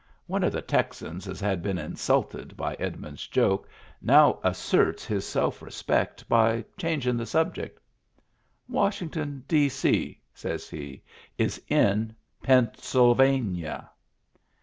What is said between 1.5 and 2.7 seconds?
been insulted